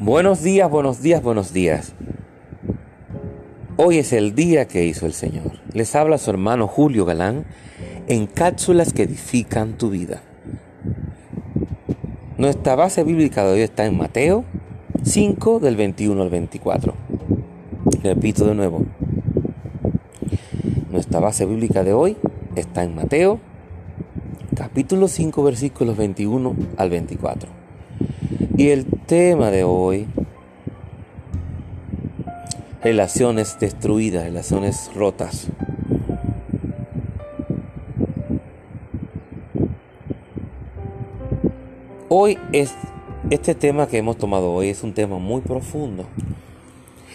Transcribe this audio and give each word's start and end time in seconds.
Buenos 0.00 0.44
días, 0.44 0.70
buenos 0.70 1.02
días, 1.02 1.20
buenos 1.24 1.52
días. 1.52 1.92
Hoy 3.76 3.98
es 3.98 4.12
el 4.12 4.36
día 4.36 4.68
que 4.68 4.84
hizo 4.84 5.06
el 5.06 5.12
Señor. 5.12 5.58
Les 5.72 5.96
habla 5.96 6.18
su 6.18 6.30
hermano 6.30 6.68
Julio 6.68 7.04
Galán 7.04 7.46
en 8.06 8.28
cápsulas 8.28 8.92
que 8.92 9.02
edifican 9.02 9.72
tu 9.72 9.90
vida. 9.90 10.22
Nuestra 12.36 12.76
base 12.76 13.02
bíblica 13.02 13.44
de 13.44 13.54
hoy 13.54 13.60
está 13.62 13.86
en 13.86 13.96
Mateo 13.96 14.44
5 15.02 15.58
del 15.58 15.74
21 15.74 16.22
al 16.22 16.30
24. 16.30 16.94
Repito 18.04 18.44
de 18.44 18.54
nuevo. 18.54 18.86
Nuestra 20.92 21.18
base 21.18 21.44
bíblica 21.44 21.82
de 21.82 21.92
hoy 21.92 22.16
está 22.54 22.84
en 22.84 22.94
Mateo 22.94 23.40
capítulo 24.54 25.08
5 25.08 25.42
versículos 25.42 25.96
21 25.96 26.54
al 26.76 26.88
24. 26.88 27.50
Y 28.56 28.68
el 28.68 28.86
tema 29.08 29.50
de 29.50 29.64
hoy, 29.64 30.06
relaciones 32.82 33.58
destruidas, 33.58 34.24
relaciones 34.24 34.90
rotas. 34.94 35.46
Hoy 42.10 42.36
es 42.52 42.74
este 43.30 43.54
tema 43.54 43.86
que 43.86 43.96
hemos 43.96 44.18
tomado 44.18 44.52
hoy 44.52 44.68
es 44.68 44.82
un 44.82 44.92
tema 44.92 45.16
muy 45.16 45.40
profundo 45.40 46.04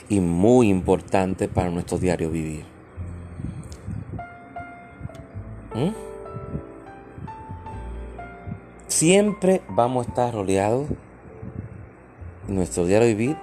y 0.10 0.20
muy 0.20 0.70
importante 0.70 1.48
para 1.48 1.70
nuestro 1.70 2.00
diario 2.00 2.32
vivir. 2.32 2.66
¿Mm? 5.76 5.94
Siempre 8.88 9.62
vamos 9.70 10.08
a 10.08 10.10
estar 10.10 10.34
rodeados 10.34 10.88
nuestro 12.48 12.86
diario 12.86 13.08
vivir 13.08 13.38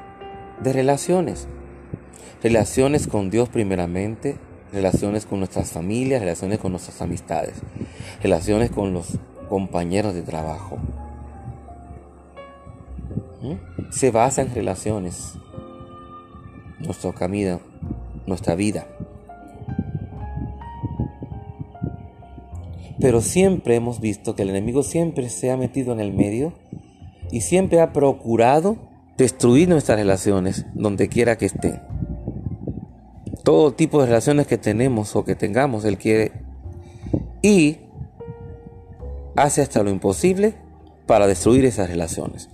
de 0.62 0.72
relaciones. 0.72 1.48
Relaciones 2.42 3.06
con 3.06 3.30
Dios 3.30 3.48
primeramente, 3.48 4.36
relaciones 4.72 5.26
con 5.26 5.40
nuestras 5.40 5.72
familias, 5.72 6.20
relaciones 6.20 6.58
con 6.58 6.72
nuestras 6.72 7.02
amistades, 7.02 7.54
relaciones 8.22 8.70
con 8.70 8.92
los 8.92 9.18
compañeros 9.48 10.14
de 10.14 10.22
trabajo. 10.22 10.78
¿Mm? 13.42 13.90
Se 13.90 14.10
basa 14.10 14.42
en 14.42 14.54
relaciones 14.54 15.34
nuestro 16.78 17.12
camino, 17.12 17.60
nuestra 18.26 18.54
vida. 18.54 18.86
Pero 23.00 23.22
siempre 23.22 23.76
hemos 23.76 24.00
visto 24.00 24.34
que 24.34 24.42
el 24.42 24.50
enemigo 24.50 24.82
siempre 24.82 25.30
se 25.30 25.50
ha 25.50 25.56
metido 25.56 25.92
en 25.92 26.00
el 26.00 26.12
medio 26.12 26.52
y 27.30 27.40
siempre 27.40 27.80
ha 27.80 27.92
procurado 27.92 28.89
destruir 29.20 29.68
nuestras 29.68 29.98
relaciones 29.98 30.64
donde 30.72 31.08
quiera 31.08 31.36
que 31.36 31.44
estén. 31.44 31.82
Todo 33.44 33.74
tipo 33.74 34.00
de 34.00 34.06
relaciones 34.06 34.46
que 34.46 34.56
tenemos 34.56 35.14
o 35.14 35.24
que 35.24 35.34
tengamos, 35.34 35.84
Él 35.84 35.98
quiere. 35.98 36.32
Y 37.42 37.80
hace 39.36 39.60
hasta 39.60 39.82
lo 39.82 39.90
imposible 39.90 40.54
para 41.06 41.26
destruir 41.26 41.66
esas 41.66 41.90
relaciones. 41.90 42.48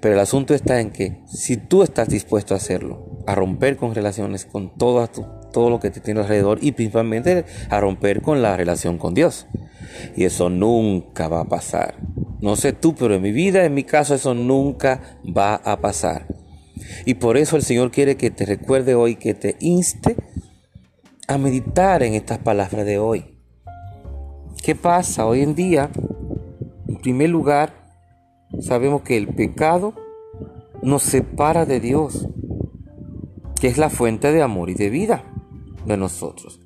Pero 0.00 0.14
el 0.14 0.20
asunto 0.20 0.54
está 0.54 0.80
en 0.80 0.90
que 0.90 1.20
si 1.26 1.58
tú 1.58 1.82
estás 1.82 2.08
dispuesto 2.08 2.54
a 2.54 2.56
hacerlo, 2.56 3.04
a 3.26 3.34
romper 3.34 3.76
con 3.76 3.94
relaciones, 3.94 4.46
con 4.46 4.70
todo, 4.70 5.06
todo 5.50 5.70
lo 5.70 5.80
que 5.80 5.90
te 5.90 6.00
tiene 6.00 6.20
alrededor 6.20 6.58
y 6.62 6.72
principalmente 6.72 7.44
a 7.68 7.80
romper 7.80 8.22
con 8.22 8.42
la 8.42 8.56
relación 8.56 8.98
con 8.98 9.14
Dios. 9.14 9.46
Y 10.16 10.24
eso 10.24 10.50
nunca 10.50 11.28
va 11.28 11.40
a 11.40 11.48
pasar. 11.48 11.96
No 12.40 12.56
sé 12.56 12.72
tú, 12.72 12.94
pero 12.94 13.14
en 13.14 13.22
mi 13.22 13.32
vida, 13.32 13.64
en 13.64 13.74
mi 13.74 13.84
caso, 13.84 14.14
eso 14.14 14.34
nunca 14.34 15.18
va 15.24 15.56
a 15.56 15.80
pasar. 15.80 16.26
Y 17.04 17.14
por 17.14 17.36
eso 17.36 17.56
el 17.56 17.62
Señor 17.62 17.90
quiere 17.90 18.16
que 18.16 18.30
te 18.30 18.46
recuerde 18.46 18.94
hoy, 18.94 19.16
que 19.16 19.34
te 19.34 19.56
inste 19.60 20.16
a 21.28 21.38
meditar 21.38 22.02
en 22.02 22.14
estas 22.14 22.38
palabras 22.38 22.86
de 22.86 22.98
hoy. 22.98 23.38
¿Qué 24.62 24.74
pasa 24.74 25.26
hoy 25.26 25.42
en 25.42 25.54
día? 25.54 25.90
En 26.88 26.96
primer 26.96 27.30
lugar, 27.30 27.72
sabemos 28.60 29.02
que 29.02 29.16
el 29.16 29.28
pecado 29.28 29.94
nos 30.82 31.02
separa 31.02 31.66
de 31.66 31.80
Dios, 31.80 32.26
que 33.60 33.68
es 33.68 33.78
la 33.78 33.90
fuente 33.90 34.32
de 34.32 34.42
amor 34.42 34.70
y 34.70 34.74
de 34.74 34.90
vida 34.90 35.29
de 35.84 35.96
nosotros. 35.96 36.60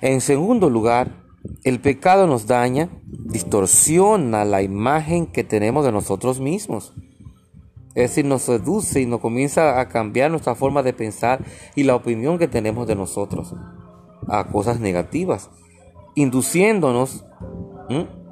En 0.00 0.20
segundo 0.20 0.70
lugar, 0.70 1.24
el 1.64 1.80
pecado 1.80 2.26
nos 2.26 2.46
daña 2.46 2.90
distorsiona 3.06 4.44
la 4.44 4.62
imagen 4.62 5.26
que 5.26 5.44
tenemos 5.44 5.84
de 5.84 5.92
nosotros 5.92 6.40
mismos. 6.40 6.94
Es 7.94 8.10
decir, 8.10 8.24
nos 8.24 8.42
seduce 8.42 9.00
y 9.00 9.06
nos 9.06 9.20
comienza 9.20 9.80
a 9.80 9.88
cambiar 9.88 10.30
nuestra 10.30 10.54
forma 10.54 10.82
de 10.82 10.92
pensar 10.92 11.44
y 11.74 11.82
la 11.82 11.96
opinión 11.96 12.38
que 12.38 12.46
tenemos 12.46 12.86
de 12.86 12.94
nosotros 12.94 13.54
a 14.28 14.46
cosas 14.48 14.80
negativas, 14.80 15.50
induciéndonos 16.14 17.24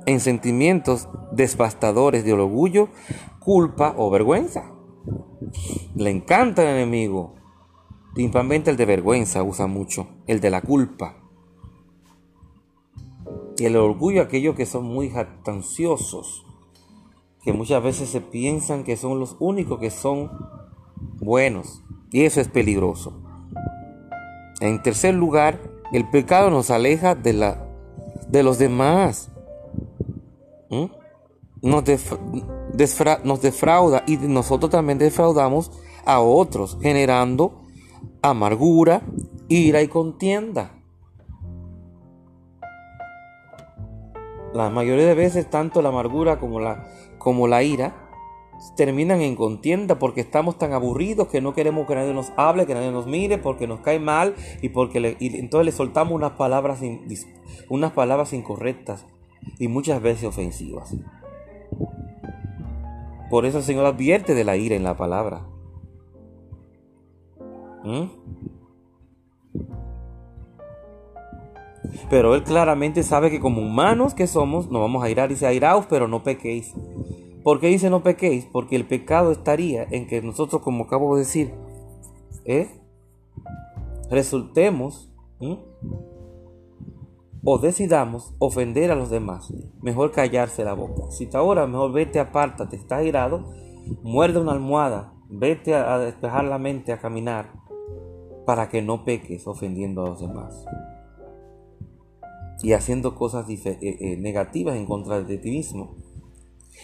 en 0.07 0.21
sentimientos 0.21 1.09
devastadores 1.33 2.25
de 2.25 2.33
orgullo, 2.33 2.89
culpa 3.41 3.95
o 3.97 4.11
vergüenza. 4.11 4.73
Le 5.97 6.11
encanta 6.11 6.63
el 6.63 6.77
enemigo. 6.77 7.35
Principalmente 8.19 8.73
el 8.73 8.77
de 8.77 8.85
vergüenza 8.85 9.45
usa 9.45 9.69
mucho, 9.69 10.09
el 10.27 10.41
de 10.41 10.51
la 10.51 10.61
culpa. 10.61 11.15
Y 13.57 13.65
el 13.65 13.77
orgullo, 13.77 14.23
aquellos 14.23 14.57
que 14.57 14.67
son 14.67 14.87
muy 14.87 15.09
jactanciosos, 15.09 16.45
que 17.45 17.53
muchas 17.53 17.81
veces 17.81 18.09
se 18.09 18.21
piensan 18.21 18.83
que 18.83 18.97
son 18.97 19.21
los 19.21 19.37
únicos 19.39 19.79
que 19.79 19.93
son 19.93 20.33
buenos. 21.21 21.85
Y 22.11 22.25
eso 22.25 22.41
es 22.41 22.49
peligroso. 22.49 23.23
En 24.61 24.83
tercer 24.83 25.15
lugar, 25.15 25.61
el 25.93 26.11
pecado 26.11 26.51
nos 26.51 26.73
aleja 26.73 27.15
de, 27.15 27.35
la, 27.35 27.69
de 28.27 28.43
los 28.43 28.59
demás. 28.59 29.31
¿Mm? 30.71 30.87
Nos, 31.63 31.85
nos 33.23 33.43
defrauda 33.43 34.03
y 34.09 34.17
nosotros 34.17 34.73
también 34.73 34.99
defraudamos 34.99 35.71
a 36.05 36.19
otros, 36.19 36.79
generando 36.83 37.68
amargura, 38.23 39.03
ira 39.49 39.83
y 39.83 39.89
contienda. 39.89 40.73
La 44.55 44.71
mayoría 44.71 45.07
de 45.07 45.15
veces 45.15 45.49
tanto 45.51 45.83
la 45.83 45.91
amargura 45.91 46.39
como 46.39 46.61
la, 46.61 46.87
como 47.19 47.49
la 47.49 47.63
ira 47.63 48.09
terminan 48.77 49.21
en 49.21 49.37
contienda 49.37 49.99
porque 49.99 50.21
estamos 50.21 50.59
tan 50.59 50.73
aburridos 50.73 51.29
que 51.29 51.41
no 51.41 51.55
queremos 51.55 51.87
que 51.87 51.95
nadie 51.95 52.13
nos 52.13 52.33
hable, 52.37 52.67
que 52.67 52.75
nadie 52.75 52.91
nos 52.91 53.07
mire, 53.07 53.39
porque 53.39 53.67
nos 53.67 53.81
cae 53.81 54.01
mal 54.01 54.35
y 54.63 54.71
porque 54.71 55.17
entonces 55.21 55.67
le 55.67 55.73
soltamos 55.73 56.15
unas 56.15 56.33
palabras, 56.33 56.81
unas 57.69 57.93
palabras 57.93 58.33
incorrectas 58.33 59.07
y 59.59 59.69
muchas 59.69 60.03
veces 60.03 60.25
ofensivas. 60.25 60.95
Por 63.31 63.45
eso 63.45 63.59
el 63.59 63.65
Señor 63.65 63.85
advierte 63.87 64.35
de 64.35 64.45
la 64.45 64.57
ira 64.57 64.75
en 64.75 64.83
la 64.83 64.97
palabra. 64.97 65.43
¿Mm? 67.85 68.09
Pero 72.11 72.35
Él 72.35 72.43
claramente 72.43 73.03
sabe 73.03 73.31
que 73.31 73.41
como 73.41 73.61
humanos 73.61 74.15
que 74.15 74.27
somos, 74.27 74.71
nos 74.71 74.81
vamos 74.81 75.03
a 75.03 75.11
irar 75.11 75.31
y 75.31 75.37
se 75.37 75.47
airaos, 75.47 75.87
pero 75.89 76.09
no 76.09 76.23
pequéis. 76.23 76.75
¿Por 77.43 77.61
qué 77.61 77.69
dice 77.69 77.91
no 77.91 78.03
pequéis? 78.03 78.47
Porque 78.47 78.77
el 78.77 78.87
pecado 78.87 79.33
estaría 79.33 79.85
en 79.91 80.07
que 80.07 80.23
nosotros, 80.23 80.63
como 80.63 80.85
acabo 80.85 81.17
de 81.17 81.23
decir, 81.23 81.55
¿eh? 82.45 82.69
resultemos 84.11 85.11
o 87.45 87.59
decidamos 87.59 88.35
ofender 88.39 88.91
a 88.91 88.95
los 88.95 89.11
demás. 89.11 89.53
Mejor 89.81 90.13
callarse 90.13 90.65
la 90.65 90.75
boca. 90.75 91.11
Si 91.11 91.27
te 91.27 91.37
ahora, 91.37 91.67
mejor 91.67 91.93
vete, 91.93 92.19
apártate, 92.21 92.77
estás 92.77 93.01
airado, 93.01 93.53
muerde 94.03 94.41
una 94.41 94.53
almohada, 94.53 95.13
vete 95.29 95.75
a 95.75 95.99
despejar 95.99 96.45
la 96.45 96.59
mente, 96.59 96.93
a 96.93 96.99
caminar, 96.99 97.53
para 98.49 98.71
que 98.71 98.81
no 98.81 99.05
peques 99.05 99.47
ofendiendo 99.47 100.01
a 100.01 100.09
los 100.09 100.21
demás 100.23 100.65
y 102.63 102.73
haciendo 102.73 103.15
cosas 103.15 103.47
eh, 103.51 103.79
eh, 103.83 104.17
negativas 104.17 104.75
en 104.75 104.87
contra 104.87 105.21
de 105.21 105.37
ti 105.37 105.51
mismo. 105.51 105.97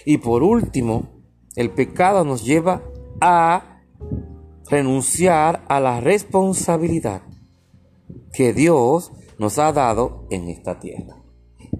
Y 0.05 0.19
por 0.19 0.43
último, 0.43 1.23
el 1.57 1.71
pecado 1.71 2.23
nos 2.23 2.45
lleva 2.45 2.83
a 3.23 3.81
renunciar 4.69 5.65
a 5.67 5.81
la 5.81 6.01
responsabilidad 6.01 7.23
que 8.35 8.53
Dios 8.53 9.13
nos 9.39 9.59
ha 9.59 9.73
dado 9.73 10.27
en 10.29 10.51
esta 10.51 10.79
tierra, 10.81 11.17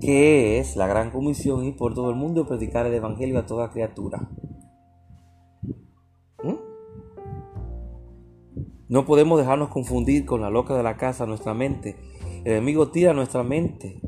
que 0.01 0.61
es 0.61 0.77
la 0.77 0.87
gran 0.87 1.11
comisión 1.11 1.63
y 1.67 1.73
por 1.73 1.93
todo 1.93 2.09
el 2.09 2.17
mundo 2.17 2.47
predicar 2.47 2.87
el 2.87 2.95
Evangelio 2.95 3.39
a 3.39 3.45
toda 3.45 3.71
criatura. 3.71 4.31
No 8.95 9.05
podemos 9.05 9.41
dejarnos 9.41 9.71
confundir 9.71 10.25
con 10.25 10.41
la 10.41 10.51
loca 10.51 10.77
de 10.77 10.85
la 10.85 10.97
casa 10.97 11.27
nuestra 11.27 11.53
mente 11.53 11.97
el 12.45 12.53
enemigo 12.53 12.93
tira 12.93 13.13
nuestra 13.13 13.43
mente. 13.43 14.01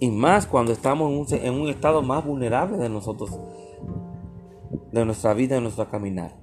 Y 0.00 0.10
más 0.10 0.46
cuando 0.46 0.72
estamos 0.72 1.32
en 1.32 1.54
un, 1.54 1.70
estado 1.70 2.02
más 2.02 2.26
vulnerable 2.26 2.76
de 2.76 2.90
nosotros, 2.90 3.30
de 4.92 5.02
nuestra 5.06 5.32
vida, 5.32 5.54
de 5.54 5.62
nuestro 5.62 5.88
caminar. 5.88 6.36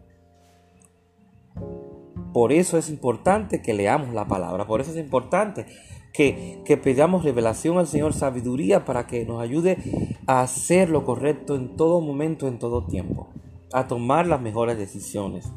Por 2.34 2.52
eso 2.52 2.80
es 2.80 2.90
importante 2.90 3.62
que 3.62 3.76
leamos 3.76 4.16
la 4.16 4.28
palabra, 4.28 4.66
por 4.66 4.82
eso 4.82 4.90
es 4.90 4.98
importante 4.98 5.68
que, 6.12 6.64
que 6.66 6.76
pidamos 6.76 7.24
revelación 7.24 7.78
al 7.78 7.86
Señor, 7.86 8.14
sabiduría 8.14 8.84
para 8.84 9.06
que 9.06 9.28
nos 9.28 9.40
ayude 9.44 9.78
a 10.26 10.42
hacer 10.42 10.90
lo 10.90 11.06
correcto 11.06 11.56
en 11.56 11.76
todo 11.76 12.02
momento, 12.02 12.48
en 12.48 12.58
todo 12.58 12.88
tiempo, 12.88 13.28
a 13.74 13.88
tomar 13.88 14.28
las 14.28 14.42
mejores 14.42 14.78
decisiones. 14.78 15.52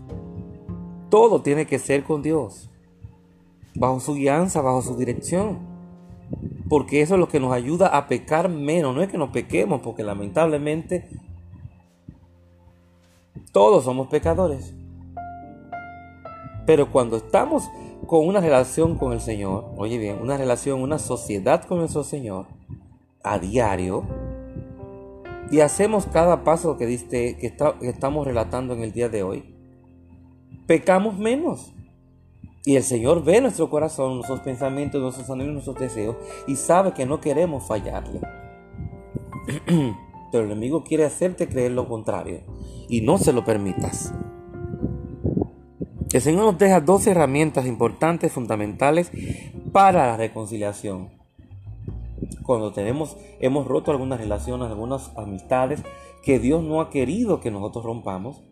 Todo 1.08 1.42
tiene 1.42 1.66
que 1.66 1.78
ser 1.78 2.04
con 2.04 2.22
Dios, 2.22 2.70
bajo 3.74 4.00
su 4.00 4.14
guianza, 4.14 4.60
bajo 4.60 4.82
su 4.82 4.96
dirección. 4.96 5.58
Porque 6.68 7.02
eso 7.02 7.14
es 7.14 7.20
lo 7.20 7.28
que 7.28 7.40
nos 7.40 7.52
ayuda 7.52 7.88
a 7.88 8.06
pecar 8.06 8.48
menos. 8.48 8.94
No 8.94 9.02
es 9.02 9.08
que 9.08 9.18
nos 9.18 9.30
pequemos, 9.30 9.80
porque 9.80 10.04
lamentablemente 10.04 11.08
todos 13.52 13.84
somos 13.84 14.06
pecadores. 14.08 14.74
Pero 16.66 16.92
cuando 16.92 17.16
estamos 17.16 17.68
con 18.06 18.26
una 18.26 18.40
relación 18.40 18.96
con 18.96 19.12
el 19.12 19.20
Señor, 19.20 19.72
oye 19.76 19.98
bien, 19.98 20.20
una 20.22 20.36
relación, 20.36 20.80
una 20.80 20.98
sociedad 20.98 21.64
con 21.64 21.78
nuestro 21.78 22.04
Señor, 22.04 22.46
a 23.24 23.38
diario, 23.38 24.04
y 25.50 25.60
hacemos 25.60 26.06
cada 26.06 26.44
paso 26.44 26.76
que, 26.76 26.86
diste, 26.86 27.36
que, 27.36 27.56
que 27.56 27.88
estamos 27.88 28.26
relatando 28.26 28.74
en 28.74 28.82
el 28.82 28.92
día 28.92 29.08
de 29.08 29.22
hoy, 29.22 29.54
pecamos 30.66 31.18
menos. 31.18 31.72
Y 32.64 32.76
el 32.76 32.82
Señor 32.82 33.24
ve 33.24 33.40
nuestro 33.40 33.70
corazón, 33.70 34.16
nuestros 34.16 34.40
pensamientos, 34.40 35.00
nuestros 35.00 35.28
anhelos, 35.30 35.54
nuestros 35.54 35.78
deseos 35.78 36.16
y 36.46 36.56
sabe 36.56 36.92
que 36.92 37.06
no 37.06 37.20
queremos 37.20 37.66
fallarle. 37.66 38.20
Pero 40.30 40.44
el 40.44 40.50
enemigo 40.52 40.84
quiere 40.84 41.04
hacerte 41.04 41.48
creer 41.48 41.72
lo 41.72 41.88
contrario 41.88 42.42
y 42.88 43.00
no 43.00 43.18
se 43.18 43.32
lo 43.32 43.44
permitas. 43.44 44.12
El 46.12 46.20
Señor 46.20 46.44
nos 46.44 46.58
deja 46.58 46.80
dos 46.80 47.06
herramientas 47.06 47.66
importantes, 47.66 48.32
fundamentales 48.32 49.10
para 49.72 50.08
la 50.08 50.16
reconciliación. 50.16 51.19
Cuando 52.42 52.72
tenemos, 52.72 53.16
hemos 53.40 53.66
roto 53.66 53.90
algunas 53.90 54.20
relaciones, 54.20 54.68
algunas 54.68 55.16
amistades 55.16 55.82
que 56.22 56.38
Dios 56.38 56.62
no 56.62 56.80
ha 56.80 56.90
querido 56.90 57.40
que 57.40 57.50
nosotros 57.50 57.84
rompamos, 57.84 58.42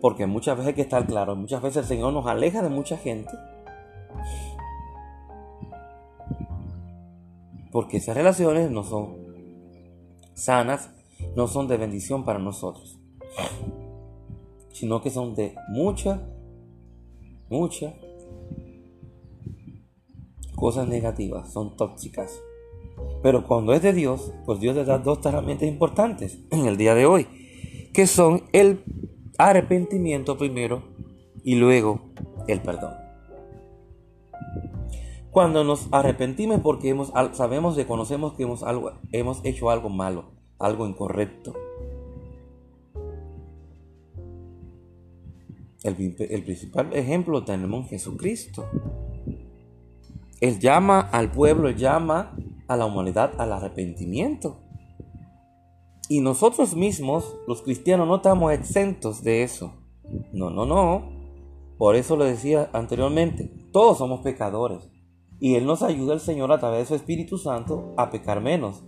porque 0.00 0.26
muchas 0.26 0.56
veces 0.56 0.68
hay 0.68 0.74
que 0.74 0.82
estar 0.82 1.06
claro, 1.06 1.36
muchas 1.36 1.62
veces 1.62 1.78
el 1.78 1.88
Señor 1.88 2.12
nos 2.12 2.26
aleja 2.26 2.62
de 2.62 2.68
mucha 2.68 2.96
gente. 2.96 3.30
Porque 7.70 7.98
esas 7.98 8.16
relaciones 8.16 8.70
no 8.70 8.82
son 8.82 9.16
sanas, 10.34 10.90
no 11.36 11.46
son 11.46 11.68
de 11.68 11.76
bendición 11.76 12.24
para 12.24 12.38
nosotros, 12.38 12.98
sino 14.72 15.00
que 15.02 15.10
son 15.10 15.34
de 15.34 15.54
mucha 15.68 16.20
muchas 17.50 17.92
cosas 20.54 20.88
negativas, 20.88 21.52
son 21.52 21.76
tóxicas. 21.76 22.40
Pero 23.22 23.46
cuando 23.46 23.72
es 23.72 23.82
de 23.82 23.92
Dios, 23.92 24.32
pues 24.46 24.60
Dios 24.60 24.74
le 24.76 24.84
da 24.84 24.98
dos 24.98 25.24
herramientas 25.24 25.68
importantes 25.68 26.38
en 26.50 26.66
el 26.66 26.76
día 26.76 26.94
de 26.94 27.06
hoy, 27.06 27.26
que 27.92 28.06
son 28.06 28.44
el 28.52 28.82
arrepentimiento 29.38 30.38
primero 30.38 30.82
y 31.44 31.56
luego 31.56 32.12
el 32.48 32.60
perdón. 32.60 32.94
Cuando 35.30 35.62
nos 35.62 35.88
arrepentimos 35.92 36.60
porque 36.60 36.88
hemos, 36.88 37.12
sabemos, 37.32 37.76
reconocemos 37.76 38.34
que 38.34 38.42
hemos, 38.42 38.62
algo, 38.62 38.92
hemos 39.12 39.44
hecho 39.44 39.70
algo 39.70 39.88
malo, 39.88 40.32
algo 40.58 40.88
incorrecto, 40.88 41.54
El, 45.82 45.94
principal 46.44 46.92
ejemplo 46.92 47.42
tenemos 47.42 47.84
en 47.84 47.88
Jesucristo. 47.88 48.66
Él 50.40 50.58
llama 50.58 51.00
al 51.00 51.30
pueblo, 51.30 51.70
llama 51.70 52.36
a 52.70 52.76
la 52.76 52.86
humanidad 52.86 53.32
al 53.38 53.52
arrepentimiento. 53.52 54.60
Y 56.08 56.20
nosotros 56.20 56.76
mismos, 56.76 57.36
los 57.48 57.62
cristianos, 57.62 58.06
no 58.06 58.16
estamos 58.16 58.52
exentos 58.52 59.24
de 59.24 59.42
eso. 59.42 59.74
No, 60.32 60.50
no, 60.50 60.66
no. 60.66 61.10
Por 61.78 61.96
eso 61.96 62.14
lo 62.14 62.24
decía 62.24 62.70
anteriormente, 62.72 63.50
todos 63.72 63.98
somos 63.98 64.20
pecadores. 64.20 64.88
Y 65.40 65.56
Él 65.56 65.66
nos 65.66 65.82
ayuda 65.82 66.14
el 66.14 66.20
Señor 66.20 66.52
a 66.52 66.60
través 66.60 66.80
de 66.80 66.86
su 66.86 66.94
Espíritu 66.94 67.38
Santo 67.38 67.92
a 67.96 68.10
pecar 68.10 68.40
menos. 68.40 68.84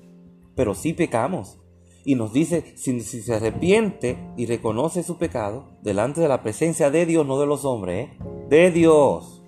Pero 0.55 0.75
sí 0.75 0.93
pecamos 0.93 1.59
y 2.05 2.15
nos 2.15 2.33
dice, 2.33 2.77
si, 2.77 3.01
se 3.01 3.35
arrepiente 3.35 4.17
y 4.37 4.47
reconoce 4.47 5.03
su 5.03 5.19
pecado 5.19 5.65
delante 5.83 6.21
de 6.21 6.29
la 6.29 6.43
presencia 6.43 6.91
de 6.91 7.05
Dios, 7.07 7.27
no 7.27 7.41
de 7.41 7.47
los 7.47 7.65
hombres, 7.65 8.11
¿eh? 8.11 8.19
de 8.49 8.71
Dios, 8.71 9.43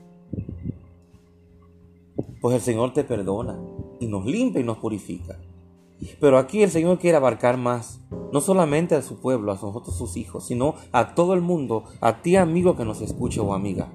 pues 2.41 2.57
el 2.57 2.63
Señor 2.63 2.93
te 2.93 3.05
perdona 3.05 3.74
nos 4.15 4.27
limpia 4.27 4.61
y 4.61 4.65
nos 4.65 4.79
purifica. 4.79 5.37
Pero 6.21 6.39
aquí 6.39 6.63
el 6.63 6.71
Señor 6.71 6.99
quiere 6.99 7.17
abarcar 7.17 7.57
más, 7.57 8.01
no 8.33 8.41
solamente 8.41 8.95
a 8.95 9.03
su 9.03 9.19
pueblo, 9.19 9.51
a 9.51 9.57
nosotros 9.57 9.97
sus 9.97 10.17
hijos, 10.17 10.47
sino 10.47 10.77
a 10.93 11.15
todo 11.15 11.35
el 11.35 11.41
mundo, 11.41 11.85
a 12.01 12.23
ti 12.23 12.37
amigo 12.37 12.77
que 12.77 12.85
nos 12.85 13.01
escuche 13.01 13.41
o 13.41 13.55
amiga. 13.55 13.89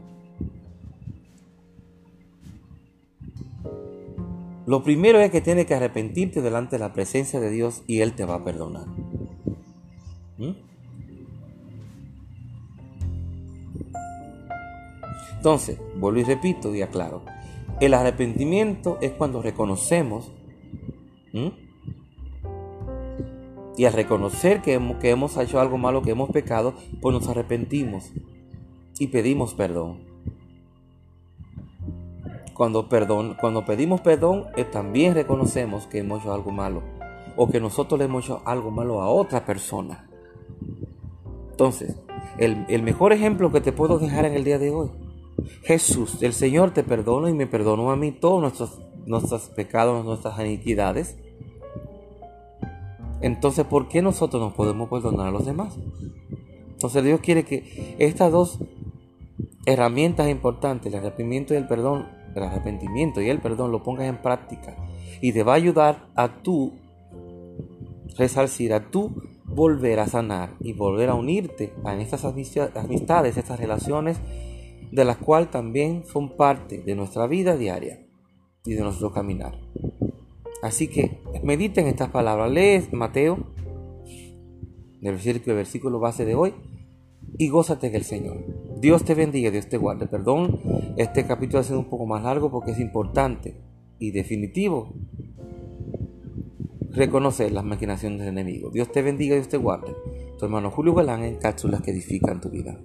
Lo 4.66 4.84
primero 4.84 5.20
es 5.20 5.32
que 5.32 5.42
tienes 5.42 5.66
que 5.66 5.76
arrepentirte 5.76 6.42
delante 6.42 6.76
de 6.76 6.80
la 6.80 6.94
presencia 6.94 7.40
de 7.40 7.50
Dios 7.50 7.82
y 7.88 8.02
Él 8.02 8.14
te 8.14 8.26
va 8.26 8.36
a 8.36 8.44
perdonar. 8.44 8.88
¿Mm? 10.38 10.52
Entonces, 15.38 15.80
vuelvo 15.96 16.20
y 16.20 16.24
repito 16.24 16.76
y 16.76 16.82
aclaro. 16.82 17.39
El 17.80 17.94
arrepentimiento 17.94 18.98
es 19.02 19.12
cuando 19.12 19.42
reconocemos 19.42 20.32
y 23.78 23.86
al 23.86 23.94
reconocer 23.94 24.62
que 24.62 24.74
hemos, 24.74 25.38
hecho 25.38 25.60
algo 25.60 25.78
malo, 25.78 26.02
que 26.02 26.12
hemos 26.12 26.30
pecado, 26.30 26.74
pues 27.02 27.14
nos 27.14 27.28
arrepentimos 27.30 28.12
y 29.00 29.08
pedimos 29.08 29.54
perdón. 29.54 30.00
Cuando, 32.54 32.90
perdón, 32.90 33.38
cuando 33.40 33.64
pedimos 33.64 34.02
perdón, 34.02 34.48
eh, 34.58 34.66
también 34.66 35.14
reconocemos 35.14 35.88
que 35.88 36.00
hemos 36.00 36.20
hecho 36.20 36.34
algo 36.34 36.52
malo 36.52 36.84
o 37.38 37.48
que 37.48 37.62
nosotros 37.62 37.98
le 37.98 38.04
hemos 38.04 38.26
hecho 38.26 38.42
algo 38.44 38.70
malo 38.70 39.02
a 39.02 39.08
otra 39.08 39.46
persona. 39.46 40.10
Entonces, 41.52 41.96
el, 42.38 42.84
mejor 42.84 43.14
ejemplo 43.14 43.50
que 43.52 43.62
te 43.62 43.72
puedo 43.72 43.98
dejar 43.98 44.26
en 44.26 44.34
el 44.34 44.44
día 44.44 44.60
de 44.60 44.72
hoy, 44.72 44.90
Jesús, 45.64 46.22
el 46.22 46.34
Señor 46.34 46.72
te 46.72 46.84
perdona 46.84 47.30
y 47.30 47.34
me 47.34 47.48
perdonó 47.48 47.92
a 47.92 47.96
mí 47.96 48.12
todos 48.12 48.42
nuestros, 48.42 48.80
nuestros 49.06 49.50
pecados, 49.50 50.04
nuestras 50.06 50.40
iniquidades. 50.40 51.18
Entonces, 53.22 53.66
¿por 53.66 53.88
qué 53.88 54.02
nosotros 54.02 54.42
nos 54.42 54.54
podemos 54.54 54.90
perdonar 54.90 55.28
a 55.28 55.32
los 55.32 55.46
demás? 55.46 55.78
Entonces 56.70 57.04
Dios 57.04 57.20
quiere 57.20 57.44
que 57.44 57.96
estas 58.00 58.32
dos 58.32 58.60
herramientas 59.66 60.30
importantes, 60.30 60.94
el 60.94 61.00
arrepentimiento 61.00 61.54
y 61.54 61.58
el 61.58 61.68
perdón, 61.68 62.08
el 62.36 62.44
arrepentimiento 62.44 63.22
y 63.22 63.30
el 63.30 63.40
perdón 63.40 63.72
lo 63.72 63.84
pongas 63.84 64.08
en 64.08 64.22
práctica 64.22 64.76
y 65.22 65.34
te 65.34 65.44
va 65.44 65.54
a 65.54 65.56
ayudar 65.56 66.08
a 66.16 66.42
tú 66.42 66.74
resarcir, 68.18 68.74
a 68.74 68.90
tú 68.90 69.12
volver 69.46 70.00
a 70.00 70.08
sanar 70.08 70.54
y 70.60 70.74
volver 70.74 71.10
a 71.10 71.16
unirte 71.16 71.74
a 71.84 71.96
estas 71.96 72.24
amistades, 72.24 73.38
estas 73.38 73.60
relaciones 73.60 74.20
de 74.92 75.06
las 75.06 75.18
cuales 75.18 75.52
también 75.52 76.04
son 76.06 76.36
parte 76.36 76.82
de 76.82 76.96
nuestra 76.96 77.28
vida 77.28 77.58
diaria 77.58 78.06
y 78.66 78.74
de 78.74 78.82
nuestro 78.82 79.12
caminar. 79.14 79.60
Así 80.62 80.88
que 80.88 81.22
mediten 81.44 81.88
estas 81.88 82.10
palabras, 82.10 82.52
lees 82.52 82.92
Mateo, 82.92 83.38
el 85.02 85.18
versículo 85.56 86.00
base 86.00 86.26
de 86.26 86.36
hoy, 86.36 86.54
y 87.38 87.50
gózate 87.50 87.88
en 87.88 87.96
el 87.96 88.04
Señor. 88.04 88.44
Dios 88.80 89.04
te 89.06 89.16
bendiga, 89.16 89.52
Dios 89.52 89.70
te 89.70 89.78
guarde. 89.78 90.08
Perdón, 90.08 90.60
este 90.98 91.26
capítulo 91.26 91.60
ha 91.60 91.64
sido 91.64 91.80
un 91.80 91.90
poco 91.90 92.06
más 92.06 92.24
largo 92.24 92.52
porque 92.52 92.72
es 92.72 92.80
importante 92.80 93.56
y 94.00 94.12
definitivo 94.12 94.94
reconocer 96.92 97.52
las 97.52 97.64
maquinaciones 97.64 98.20
del 98.20 98.30
enemigo. 98.30 98.72
Dios 98.72 98.92
te 98.92 99.02
bendiga, 99.02 99.36
Dios 99.36 99.48
te 99.50 99.58
guarde. 99.58 99.96
Tu 100.38 100.46
hermano 100.46 100.72
Julio 100.72 100.94
Galán 100.94 101.24
en 101.24 101.36
cápsulas 101.36 101.82
que 101.82 101.92
edifican 101.92 102.42
tu 102.42 102.50
vida. 102.50 102.80